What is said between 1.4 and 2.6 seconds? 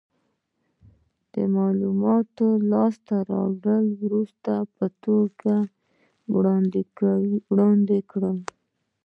معلوماتو